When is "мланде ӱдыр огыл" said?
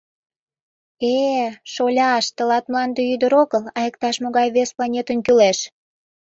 2.69-3.63